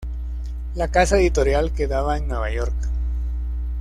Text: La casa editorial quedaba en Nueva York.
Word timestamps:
La 0.73 0.87
casa 0.89 1.17
editorial 1.19 1.73
quedaba 1.73 2.17
en 2.17 2.27
Nueva 2.27 2.49
York. 2.49 2.73